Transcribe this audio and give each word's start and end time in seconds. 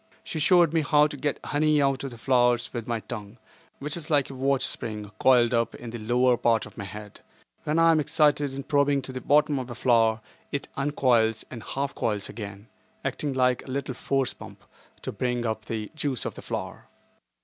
She 0.23 0.39
showed 0.39 0.73
me 0.73 0.81
how 0.81 1.05
to 1.05 1.15
get 1.15 1.39
honey 1.43 1.79
out 1.79 2.03
of 2.03 2.09
the 2.09 2.17
flowers 2.17 2.73
with 2.73 2.87
my 2.87 3.01
tongue, 3.01 3.37
which 3.77 3.95
is 3.95 4.09
like 4.09 4.31
a 4.31 4.33
watch 4.33 4.65
spring 4.65 5.11
coiled 5.19 5.53
up 5.53 5.75
in 5.75 5.91
the 5.91 5.99
lower 5.99 6.37
part 6.37 6.65
of 6.65 6.75
my 6.75 6.85
head. 6.85 7.21
When 7.65 7.77
I 7.77 7.91
am 7.91 7.99
excited 7.99 8.51
in 8.55 8.63
probing 8.63 9.03
to 9.03 9.11
the 9.11 9.21
bottom 9.21 9.59
of 9.59 9.69
a 9.69 9.75
flower 9.75 10.21
it 10.51 10.67
uncoils 10.75 11.45
and 11.51 11.61
half 11.61 11.93
coils 11.93 12.29
again, 12.29 12.67
"acting 13.05 13.33
like 13.33 13.63
a 13.63 13.69
little 13.71 13.93
force 13.93 14.33
pump" 14.33 14.63
to 15.03 15.11
bring 15.11 15.45
up 15.45 15.65
the 15.65 15.91
juice 15.93 16.25
of 16.25 16.33
the 16.33 16.41
flower. 16.41 16.87